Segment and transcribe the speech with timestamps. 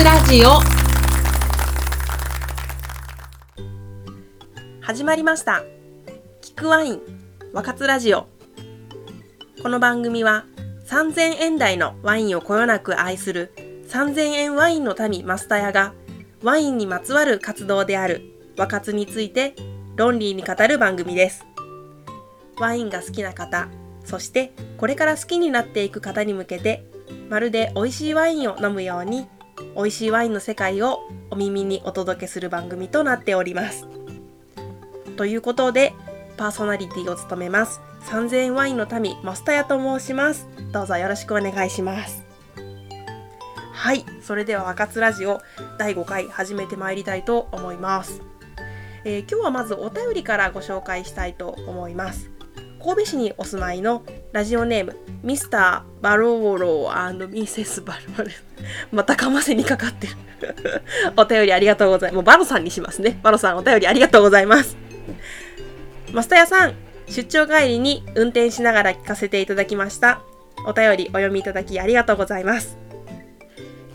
[0.00, 0.60] つラジオ。
[4.80, 5.62] 始まりました。
[6.40, 7.02] 聞くワイン
[7.52, 8.26] 若津ラジオ。
[9.62, 10.46] この番組は
[10.86, 13.52] 3000円台のワインをこよなく愛する
[13.90, 15.92] 3000円ワインの民マスタヤが
[16.42, 18.22] ワインにまつわる活動である
[18.56, 19.54] 若津について
[19.96, 21.44] 論理に語る番組です。
[22.58, 23.68] ワインが好きな方
[24.06, 26.86] そしてこれから好きになっていく方に向けて
[27.28, 29.28] まるで美味しいワインを飲むように
[29.74, 31.00] 美味しいワインの世界を
[31.30, 33.86] お耳にお届けする番組となっております。
[35.16, 35.92] ということで
[36.36, 40.48] パーソナリティを務めます3000円ワインの民マスタヤと申します。
[40.72, 42.24] どうぞよろしくお願いします。
[43.72, 45.40] はい、それでは若津ラジオ
[45.78, 48.22] 第5回始めてまいりたいと思います。
[49.04, 52.30] えー、今日はまずお便りからご紹介したいと思います。
[52.82, 54.02] 神戸市にお住まいの
[54.32, 58.30] ラジオネームミスター・バローローミセス・バローロ
[58.90, 60.14] またかませにかかってる。
[61.16, 62.14] お便りありがとうございます。
[62.16, 63.20] もうバロさんにしますね。
[63.22, 64.76] バロさんお便りありがとうございます。
[66.12, 66.74] マスタヤさん
[67.06, 70.22] 出張帰りに運転しながら聞かせていただきました。
[70.66, 72.78] お便りお読みいただきありがとうございます。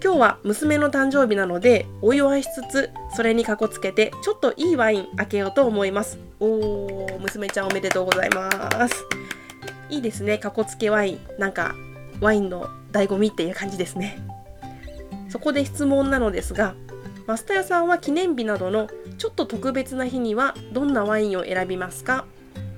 [0.04, 6.20] 今日は娘の誕生日なのでお祝いしつつそれにかこつけてちょっといいワイン開けようと思います。
[6.40, 6.85] おー。
[7.26, 9.04] 娘ちゃんおめでとうございます。
[9.90, 10.38] いいですね。
[10.38, 11.20] かこつけワイン。
[11.40, 11.76] なんか
[12.22, 14.20] ワインの醍醐味っていう感じですね。
[15.30, 16.76] そこで質問なのですが
[17.28, 18.88] マスターさんは記念日などの
[19.18, 22.26] ちょっと特別な日にはどんなワインを選びますか？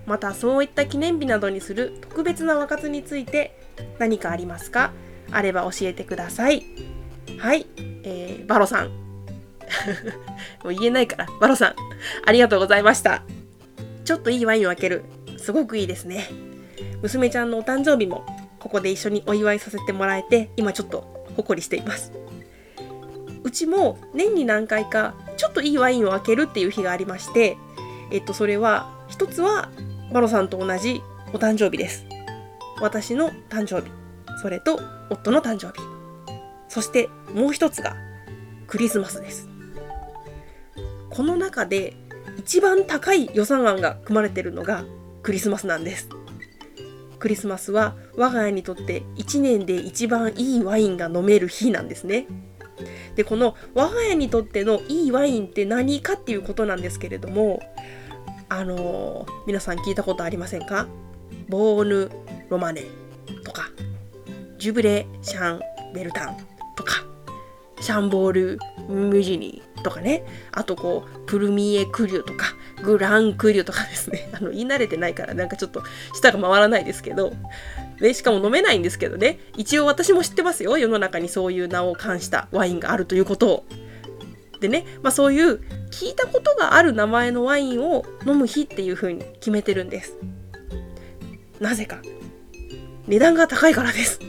[0.05, 3.59] またそういった記念日などにする特別な和活について
[3.99, 4.91] 何かありますか？
[5.31, 6.63] あれば教えてください。
[7.37, 7.67] はい、
[8.03, 8.87] えー、バロさん。
[10.63, 11.75] もう言えないから、バロさん、
[12.25, 13.21] ありがとうございました。
[14.07, 15.03] ちょっといいワインを開ける。
[15.35, 16.29] すごくいいですね。
[17.01, 18.25] 娘ちゃんのお誕生日も、
[18.57, 22.13] ここで一緒にお祝いさせてもらえて、今ちょっとほこりしています。
[23.43, 27.57] うちも年に何回か、ちょっといいワインを開けるっていう日がありまして、
[28.09, 29.67] えっと、それは、一つは、
[30.13, 31.01] バロさんと同じ
[31.33, 32.05] お誕生日です。
[32.79, 33.91] 私の誕生日。
[34.41, 34.79] それと、
[35.09, 35.85] 夫の誕生日。
[36.69, 37.97] そしてもう一つが
[38.67, 39.49] クリスマスです。
[41.09, 41.97] この中で
[42.37, 44.85] 一番高い予算案が組まれているのが
[45.23, 46.09] クリスマスなんです。
[47.19, 52.27] クリスマスは我が家にとって1年で一番いいワインが飲める日なんですね。
[53.15, 57.59] で、この我が家にとってのいいワインって何かっていうことなんですけれども、
[58.49, 60.87] あのー、皆さん聞いたことありませんか？
[61.49, 62.11] ボーヌ・
[62.49, 62.83] ロマネ
[63.43, 63.71] とか、
[64.59, 65.61] ジュブレ・シャン・
[65.93, 66.37] ベルタン
[66.75, 67.03] とか
[67.81, 72.47] シャンボール・ムジニとかねあとこうプルミエ・クリュとか
[72.83, 75.83] グラン・クリュとかですね あの言い慣れてないからなんかちょっと
[76.13, 77.33] 舌が回らないですけど
[77.99, 83.65] でしかも飲めないんですけどね一応私も知ってますよ世の中にそういう名を冠したワインがあるということを。
[84.59, 85.61] でね、まあ、そういう
[85.91, 90.15] 聞いたことがある名前のワインを飲む日っていう風に決めてるんです。
[91.59, 92.01] なぜか
[93.07, 94.19] 値段が高いからです。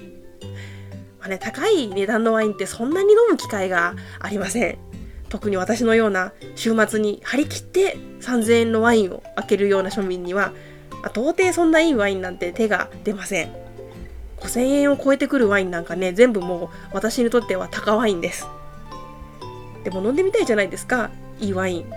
[1.28, 4.78] ね、高い値段のワインってそんなに飲む機会がありません。
[5.28, 10.52] 特に私のような週末に張り切って3000円のワインを開けるような庶民には、
[11.02, 13.52] まあ、到底そんないいワインなんて手が出ません。
[14.40, 18.46] 5000円を超えてくるワインなんかね、全部もう私にとっては高ワインです。
[19.84, 21.92] でも飲んでみたいじゃないですか、いいワイン。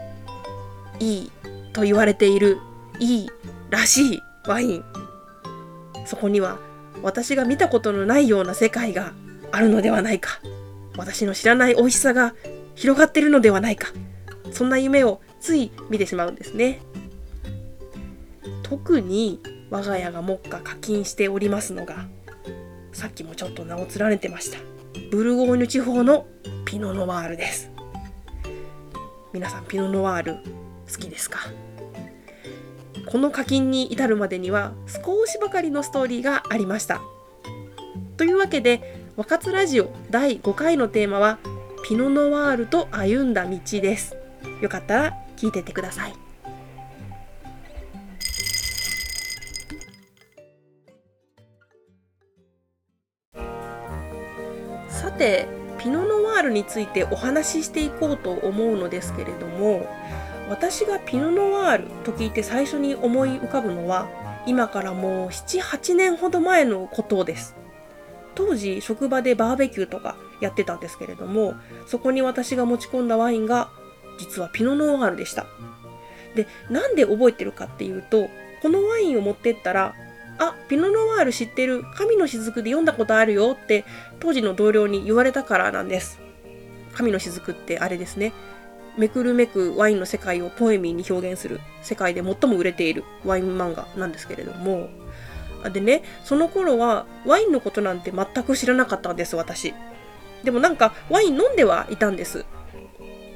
[0.99, 1.31] いい
[1.73, 2.57] と言われている、
[2.99, 3.29] いい
[3.69, 4.83] らしいワイン。
[6.05, 6.59] そこには
[7.01, 9.13] 私が見たことのないような世界が
[9.51, 10.39] あるのではないか。
[10.97, 12.35] 私の知らない美味しさが
[12.75, 13.89] 広がってるのではないか。
[14.51, 16.81] そんな夢をつい見てしまうんですね。
[18.63, 22.07] 特に我が家が目下課金しておりますのが
[22.93, 24.59] さっきもちょっと名を連ねてました。
[25.11, 26.27] ブルゴーニュ地方の
[26.65, 27.69] ピノノワールです。
[29.33, 30.35] 皆さんピノノワール
[30.91, 31.39] 好きですか？
[33.05, 37.01] この課金に至るまでには少しばかりのストーリーがありました。
[38.17, 41.39] というわけで「若津ラジオ」第5回のテーマは
[41.83, 44.15] 「ピノ・ノワールと歩んだ道」です。
[44.61, 46.13] よかったら聞いてってください。
[54.89, 55.47] さて
[55.79, 59.87] ピノ・ノワールについてお話ししていこうと思うのですけれども
[60.51, 64.09] 私がピノ・ノワールと聞いて最初に思い浮かぶのは
[64.45, 67.55] 今からもう78年ほど前のことです。
[68.35, 71.53] 当時職場でバーベキューとかやってたんですけれども
[71.87, 73.69] そこに私が持ち込んだワインが
[74.19, 75.45] 実はピノ・ノワールでした。
[76.35, 78.27] でなんで覚えてるかっていうと
[78.61, 79.95] このワインを持ってったら
[80.37, 81.85] あピノ・ノワール知ってる。
[81.95, 83.55] 神の雫で読んだことあるよ。
[83.57, 83.85] って
[84.19, 86.19] 当時の同僚に言われたからなんです。
[86.93, 88.33] 神の雫ってあれですね。
[88.97, 94.89] めくるめくワインの世界をポエミーに表現する世界で最も売れているワイン漫画なんですけれども。
[95.73, 99.73] でねその頃はワインのことなんて全く知らなかったんです私。
[100.43, 102.45] でもなんかワイン飲んではいたんです。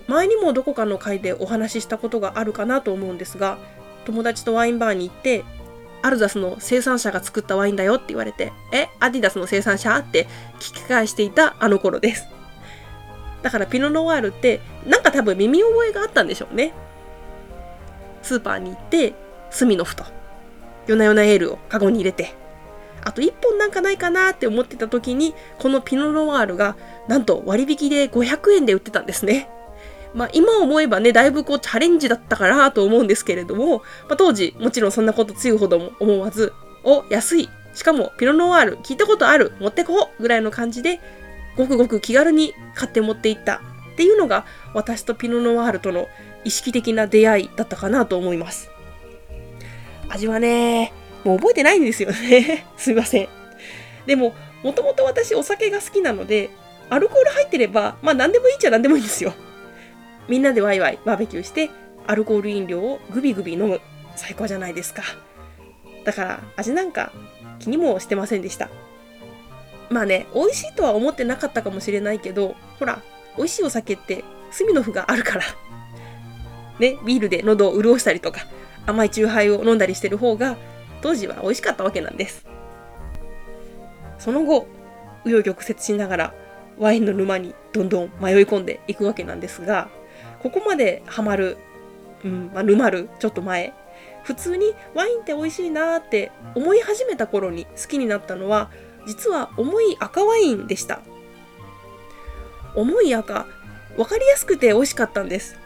[0.08, 3.58] 前にもどこかの回でお話ししたことがあるかなと思うんですが
[4.06, 5.44] 友達とワインバーに行って
[6.04, 10.28] アルザスの生産者が作ったワインだよって言われてえアディダスの生産者って
[10.60, 12.35] 聞き返していたあの頃です。
[13.46, 16.74] だからピノノワールってなんか多分耳覚えがあったんでしょうね。
[18.24, 19.14] スーパーに行って
[19.52, 20.04] スミノフと
[20.88, 22.34] 夜な夜なエールをカゴに入れて
[23.04, 26.76] あと1本なんかないかなって思ってた時にこのピノノワールが
[27.08, 29.48] なんと割引で500円で売ってたんですね。
[30.16, 36.52] まあ今思えばね、だいぶこうチャレンジだったかなと思うんですけれども、まあ、当時もちろんそんなこと強いほども思わず、
[36.84, 37.50] お、安い。
[37.76, 39.54] しかもピノノワール聞いたことある。
[39.60, 41.00] 持ってこうぐらいの感じで
[41.56, 43.62] ごくごく気軽に買って持っていった
[43.94, 46.08] っていうのが私とピノノワールとの
[46.44, 48.70] 意識的な出会いだったかなと思います。
[50.10, 50.94] 味はね、
[51.24, 52.66] もう覚えてないんですよね。
[52.78, 53.28] すみません。
[54.06, 56.50] でも、もともと私お酒が好きなので、
[56.90, 59.34] アルコール入ってれば、まあ何でもいいっちゃ何でもいいんですよ。
[60.28, 61.70] みんなでワイワイバーベキューして、
[62.08, 63.82] アルコール飲料をグビグビ飲む。
[64.16, 65.04] 最高じゃないですか。
[66.04, 67.12] だから味なんか
[67.60, 68.70] 気にもしてませんでした。
[69.90, 73.02] まあね、美味しいとは思ってなかったかもしれないけど、ほら、
[73.38, 75.44] 美味しいお酒ってスミノフがあるから。
[76.80, 78.42] ね、ビールで喉を潤したりとか、
[78.86, 80.58] 甘いチューハイを飲んだりしてる方が、
[81.02, 82.46] 当時は美味しかったわけなんです。
[84.18, 84.68] その後、
[85.24, 86.34] 紆余曲折しながら、
[86.78, 89.90] ワインの沼にどんどん迷い込んでいくわけなんですが、
[90.40, 91.58] ここまでハマる、
[92.24, 93.74] うん、まあ、沼るちょっと前、
[94.24, 98.70] 普通にワインって美味しいなーって思い始めた頃に好きになったのは、
[99.06, 101.02] 実は重い赤ワインでした。
[102.76, 103.46] 重い赤
[103.96, 105.58] 分かりやすくて美味しかったんです。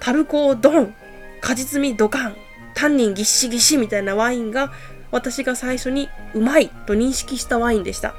[0.00, 0.94] タルコドン
[1.40, 2.36] 果実味ドカン
[2.74, 4.72] タンニンぎっしぎしみたいなワインが
[5.10, 8.14] 私が最初にうまいと認識したワインでした。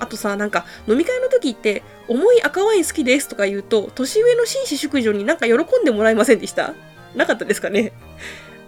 [0.00, 6.74] あとさなんか飲み会の時って重い赤ワイン好きですとか言うと年上の紳士淑女になんか喜んでもらえませんでした？
[7.16, 7.92] なかったですかね？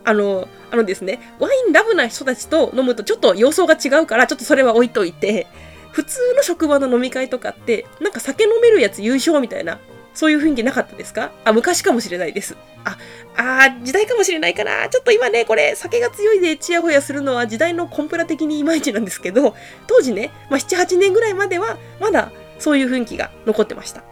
[0.05, 5.47] あの、あのですね、ワインラブな人たちと飲むとちょっと様相が違うから、ちょっとそれは置いといて、
[5.93, 9.79] 普通の職場の飲み会とかって、なんか酒飲めるやつ優勝みたいな、
[10.15, 11.31] そういう雰囲気なかったですか？
[11.45, 12.57] あ、昔かもしれないです。
[12.85, 12.97] あ、
[13.37, 14.89] あ時代かもしれないかな。
[14.89, 19.55] ちょっと今ね、これ、酒が強いでチヤホヤするのは時代のコンプラ的にいまいちなんですけど、
[19.87, 24.03] 当時ね、まあ、7、8年ぐらいまでは、まだそういう雰囲気が残ってました。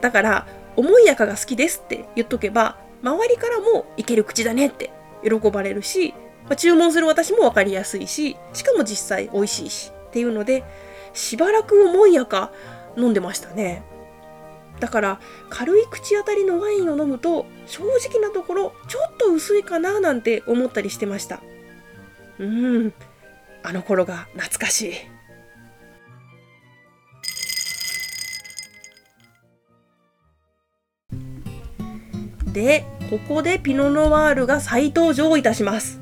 [0.00, 4.90] だから、重い赤が好きですって言っとけば、周りからもいける口だねって
[5.22, 6.14] 喜ばれるし、
[6.44, 10.64] まあ、注文する私も分かりやすいし、しかも実際美味しいしっていうので、
[11.12, 12.52] しばらく重いやか
[12.96, 13.82] 飲んでましたね。
[14.80, 21.40] だから軽い口当たりのワインを飲むと正直なところちょっと薄いかななんて思ったりしてました。
[22.38, 22.92] うん、
[23.62, 24.94] あの頃が懐かしい。
[32.56, 36.00] で、ここでピノノワールが再登場いたします。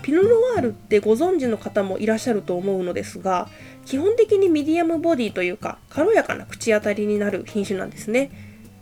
[0.00, 3.46] ピノノワールってご存知の方もいらっしゃると思うのですが、
[3.84, 8.30] 基本的にミディアムボディというか、軽やかな口当たりになる品種なんですね。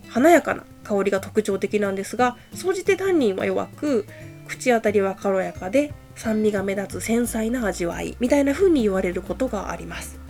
[0.08, 4.06] 華やかな香りが特徴的なんですが、総じてタンニンは弱く、
[4.46, 10.20] 口当たりは軽やかで、酸味が目立つ繊細な味わいみたいな風に言われることがあります。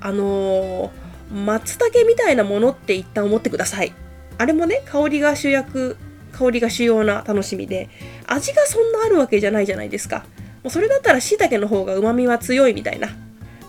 [0.00, 0.90] あのー、
[1.34, 3.92] 松茸みたいなものって一旦思ってください。
[4.38, 5.96] あれもね香りが主役
[6.32, 7.88] 香りが主要な楽しみで
[8.26, 10.24] 味がそんなあるわけじゃないじゃないですか。
[10.62, 13.14] もうそれだったら椎茸の方がうまみは強いみたいな、ま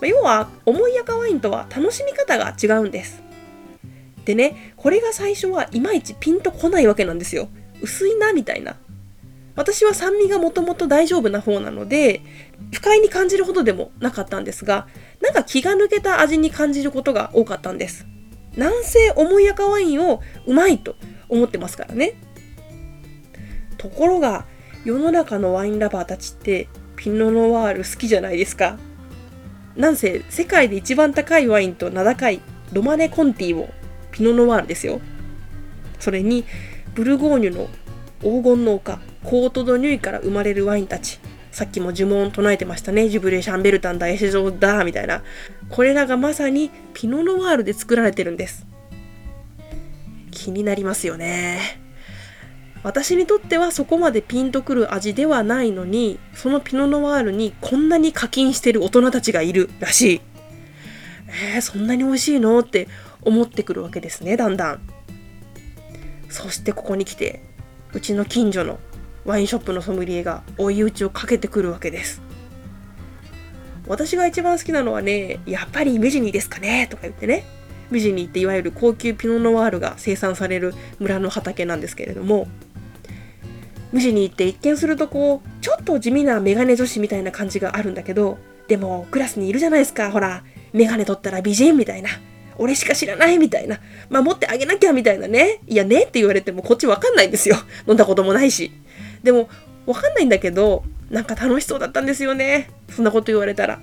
[0.02, 3.22] あ、要は重い赤ワインとは楽しみ方が違うんです。
[4.24, 7.48] でねこれが最初はいまいちピンとこないわけなんですよ。
[7.80, 8.76] 薄いなみたいな。
[9.54, 12.22] 私は酸味がもともと大丈夫な方なので
[12.72, 14.86] 不快に感じるほどでもなかったんですが
[15.20, 18.06] なんか気が抜けた味に感じることが多かったんです。
[18.58, 20.96] 南西重い赤ワインをうまいと
[21.28, 22.14] 思ってますからね。
[23.78, 24.46] ところが
[24.84, 28.76] 世の中のワインラバーたちってピノノワール好きじゃないですか。
[29.76, 32.40] なんせ世界で一番高いワインと名高い
[32.72, 33.68] ロマネ・コンティを
[34.10, 35.00] ピノノワールですよ。
[36.00, 36.44] それに
[36.94, 37.68] ブルゴーニュの
[38.20, 41.20] 黄金の丘コート・ド・ニュイから生まれるワインたち
[41.58, 43.08] さっきも呪文唱えてましたね。
[43.08, 45.24] ジュブレ・シャンベルタンだ、エシェゾーだ、みたいな。
[45.68, 48.64] これらがまさにピノノワールで作られてるんです。
[50.30, 51.80] 気になりますよね。
[52.84, 60.20] 私にとってはそこまでピンとくる味ではないのに、そのピノノワールにこんなに課金してる大人たちがいるらしい。
[61.54, 62.88] えー、そんなに美味しいのって
[63.22, 64.80] 思ってくるわけですねだんだん
[66.30, 67.42] そしてここに来て
[67.92, 68.78] うちの近所の
[69.28, 72.22] ワインショップのソムリエが追い打ちをかけてくるわけです。
[73.86, 77.44] 私が一番好きなのはねやっぱりメジニーですかねとか言ってね。
[77.90, 82.46] メジニーっていわゆる高級ピノノワールが生産される村の畑なんですけれども
[83.92, 90.44] ムジニーって一見するとこうちょっと地味なメガネ女子みたいな感じがあるんだけどでもクラスにいるじゃないですかほら。
[90.72, 92.10] メガネ取ったら美人みたいな。
[92.58, 93.80] 俺しか知らないみたいな。
[94.10, 95.60] 守ってあげなきゃみたいなね。
[95.66, 97.56] いやねって言われてもこっちわかんないんですよ。
[97.86, 98.72] 飲んだこともないし。
[99.22, 99.48] でも
[99.86, 102.70] わかんないんだけどなんか楽しそうだったんですよね。
[102.90, 103.80] そんなこと言われたら。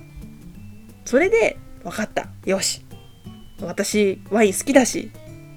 [1.04, 2.28] それで分かった。
[2.44, 2.84] よし。
[3.60, 5.10] 私ワイン好きだし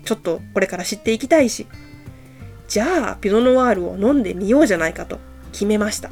[0.05, 1.67] ちょっとこれから知っていきたいし。
[2.67, 5.19] じゃあピノノワールを飲んでみようじゃないかと。
[5.51, 6.11] 決めました。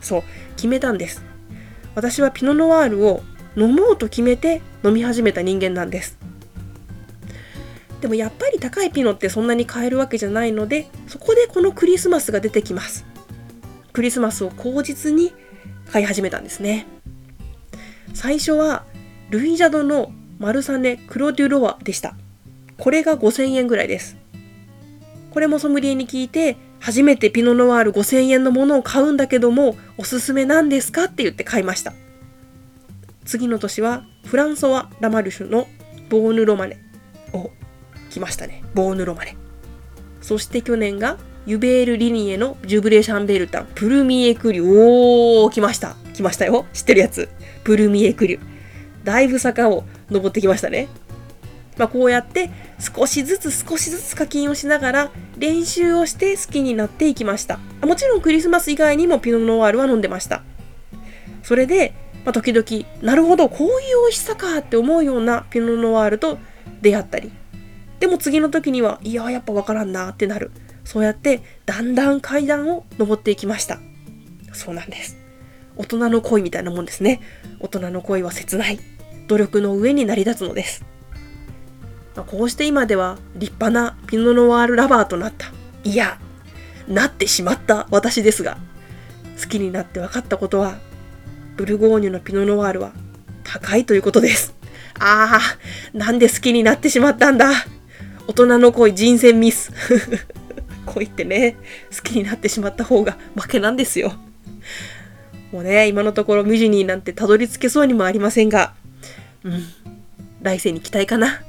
[0.00, 0.22] そう。
[0.56, 1.24] 決めたんです。
[1.94, 3.22] 私はピノノワールを
[3.56, 6.18] 飲もうと決めて飲み始めた人間なんです。
[8.02, 13.06] でもやっぱり高いピノってそんなに買えるわけじゃないのでそこでこのクリスマスが出てきます。
[13.92, 15.32] クリスマスを口実に
[15.92, 16.86] 買い始めたんですね。
[18.12, 18.84] 最初は
[19.30, 22.16] ルイジャドのマルサネ・クロデュロワでした。
[22.76, 24.16] これが5000円ぐらいです。
[25.30, 31.92] これもソムリエに聞いて初めてピノノワール5000円のものを買うんだけどもおすすめなんですかって言って買いました。
[33.24, 35.68] 次の年はフランソワ・ラマルシュの
[36.10, 36.80] ボーヌ・ロマネ
[37.32, 37.52] を
[38.12, 38.62] 来ましたね。
[38.74, 39.36] ボーヌ・ロマネ。
[40.20, 41.16] そして去年が
[41.46, 43.68] ユベール・リニエのジュブレ・シャンベルタン。
[43.74, 45.96] プルミエ・クリュおー来ました。
[46.12, 46.66] 来ましたよ。
[46.74, 47.30] 知ってるやつ。
[47.64, 48.40] プルミエ・クリュ
[49.02, 50.88] だいぶ坂を登ってきましたね。
[51.78, 57.58] まあ、こうやって少しずつ少しずつ課金をしながら練習をして好きになっていきました。
[57.80, 60.42] もちろんクリスマス以外にもピノノワールは飲んでました。
[61.42, 62.64] それでまあ、時々
[63.02, 66.38] なるほどこういう美味しさかって思うようなピノノワールと
[66.80, 67.32] 出会ったり
[68.02, 70.50] でも次の時にはいややっぱわからんなってなる。
[70.82, 73.78] そうやってだんだん階段を登っていきました。
[74.52, 75.16] そうなんです。
[75.76, 77.20] 大人の恋みたいなもんですね。
[77.60, 78.80] 大人の恋は切ない。
[79.28, 80.84] 努力の上に成り立つのです、
[82.16, 85.52] まあ、こうして今では立派なピノノワールラバーとなった。
[85.84, 86.18] いや
[86.88, 88.58] なってしまった私ですが
[89.40, 90.80] 好きになって分かったことは
[91.56, 92.90] ブルゴーニュのピノノワールは
[93.44, 94.56] 高いということです。
[94.98, 97.52] ああ、なんで好きになってしまったんだ？
[98.26, 99.72] 大人の恋人選ミス。
[100.86, 101.56] 恋ってね、
[101.94, 104.14] 好きになってしまった方が負けなんですよ。
[105.52, 108.74] もうね、今のところミジニーなんてたどり着けそうにもありませんが、
[109.44, 109.64] うん、
[110.40, 111.42] 来世に期待かな。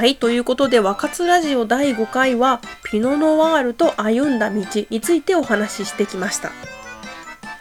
[0.00, 6.69] はい、ということで、若津ラジオ第5回は、ピノノワールと歩んだ道についてお話ししてきました。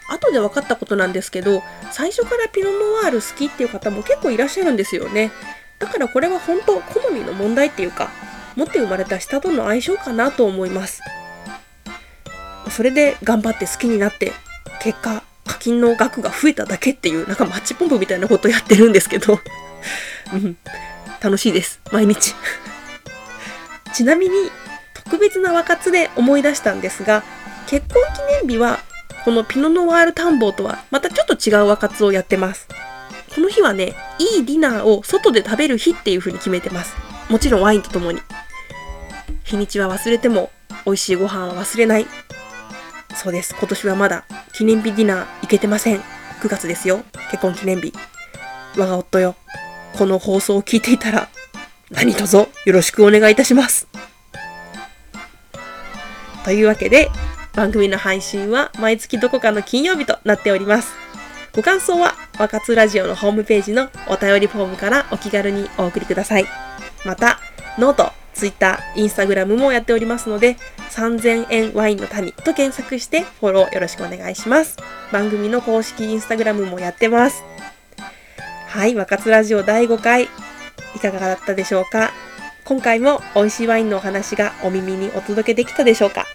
[0.09, 5.31] 後で分かったことなんですけど、最初からピノノワール好きっていう方も結構いらっしゃるんですよね。
[5.79, 8.09] だからこれは本当、好みの問題っていうか、
[8.55, 11.01] 持って生まれた下との相性かなと思います。
[12.69, 14.33] それで頑張って好きになって、
[14.81, 19.39] 結果、課金の額が増えただけっていう、なんかマッチポンプみたいなことやってるんですけど、
[20.33, 20.57] うん、
[21.21, 21.79] 楽しいです。
[21.91, 22.35] 毎日。
[23.93, 24.51] ちなみに、
[24.93, 27.23] 特別な若津で思い出したんですが、
[27.67, 28.79] 結婚記念日は、
[29.29, 32.67] このピノノワール探訪とはまたちょっと違う若津をやってます。
[33.35, 36.95] この日はね、いいディナーを外で食べる日っていう風に決めてます。
[37.29, 38.21] もちろんワインとともに。
[39.43, 40.49] 日にちは忘れても、
[40.83, 42.07] 美味しいご飯は忘れない。
[43.13, 43.53] そうです。
[43.55, 45.99] 今年はまだ記念日ディナー行けてません。
[46.41, 47.03] 9月ですよ。
[47.29, 47.93] 結婚記念日。
[48.77, 49.35] 我が夫よ。
[49.95, 51.29] この放送を聞いていたら、
[51.91, 53.87] 何卒よろしくお願いいたします。
[56.43, 57.11] というわけで、
[57.53, 60.93] 番組の配信は毎月どこかの金曜日となっております。
[61.53, 66.45] ご感想は、若津ラジオのホームページのお便りフォームからお気軽にお送りください。
[67.05, 67.39] また、
[67.77, 70.57] ノート、ツイッター、インスタグラムもやっておりますので、
[70.91, 74.77] 3000円ワインの民と検索してフォローよろしくお願いします。
[75.11, 77.43] 番組の公式インスタグラムもやってます。
[78.67, 80.29] はい、若津ラジオ第5回、
[80.95, 82.11] いかがだったでしょうか？
[82.63, 86.25] 今回も美味しいワインのお話がお耳にお届けできたでしょうか？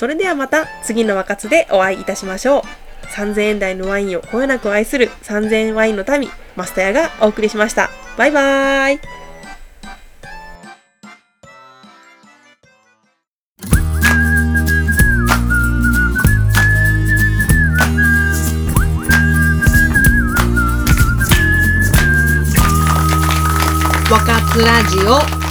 [0.00, 2.62] それではまた次の若津でお会いいたしましょう。
[3.08, 7.90] 3000円台のワインをこよなく愛する3000円ワインの民、マスタヤがお送りしました。
[8.16, 9.00] バイバーイ
[24.64, 25.49] ラジオ